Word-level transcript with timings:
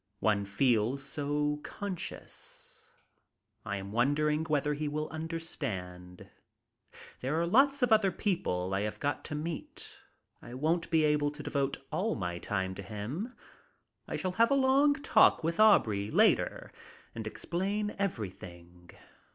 One 0.19 0.45
feels 0.45 1.03
so 1.03 1.57
conscious. 1.61 2.89
I 3.63 3.77
am 3.77 3.91
wondering 3.91 4.45
whether 4.45 4.73
he 4.73 4.87
will 4.87 5.07
understand. 5.09 6.27
There 7.19 7.39
are 7.39 7.45
lots 7.45 7.83
of 7.83 7.91
other 7.91 8.11
people 8.11 8.73
I 8.73 8.81
have 8.81 8.99
got 8.99 9.23
to 9.25 9.35
meet. 9.35 9.99
I 10.41 10.55
won't 10.55 10.89
be 10.89 11.03
able 11.03 11.29
to 11.29 11.43
devote 11.43 11.77
all 11.91 12.15
my 12.15 12.39
time 12.39 12.73
to 12.73 12.81
him. 12.81 13.35
I 14.07 14.15
shall 14.15 14.31
have 14.31 14.49
a 14.49 14.55
long 14.55 14.95
talk 14.95 15.43
with 15.43 15.59
Aubrey 15.59 16.09
later 16.09 16.71
and 17.13 17.27
explain 17.27 17.95
every 17.99 18.31
thing. 18.31 18.89